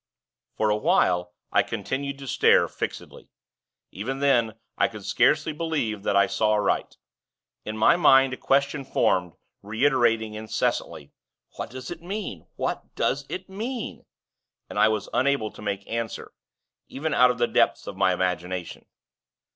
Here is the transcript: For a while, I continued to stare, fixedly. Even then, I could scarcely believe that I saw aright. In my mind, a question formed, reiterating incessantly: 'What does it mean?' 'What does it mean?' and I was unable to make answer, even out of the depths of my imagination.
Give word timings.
For 0.57 0.71
a 0.71 0.75
while, 0.77 1.31
I 1.51 1.61
continued 1.61 2.17
to 2.17 2.27
stare, 2.27 2.67
fixedly. 2.67 3.29
Even 3.91 4.17
then, 4.17 4.55
I 4.75 4.87
could 4.87 5.05
scarcely 5.05 5.53
believe 5.53 6.01
that 6.01 6.15
I 6.15 6.25
saw 6.25 6.53
aright. 6.53 6.97
In 7.65 7.77
my 7.77 7.95
mind, 7.97 8.33
a 8.33 8.37
question 8.37 8.83
formed, 8.83 9.33
reiterating 9.61 10.33
incessantly: 10.33 11.11
'What 11.55 11.69
does 11.69 11.91
it 11.91 12.01
mean?' 12.01 12.47
'What 12.55 12.95
does 12.95 13.27
it 13.29 13.47
mean?' 13.47 14.03
and 14.71 14.79
I 14.79 14.87
was 14.87 15.07
unable 15.13 15.51
to 15.51 15.61
make 15.61 15.87
answer, 15.87 16.31
even 16.87 17.13
out 17.13 17.29
of 17.29 17.37
the 17.37 17.45
depths 17.47 17.85
of 17.85 17.95
my 17.95 18.11
imagination. 18.11 18.87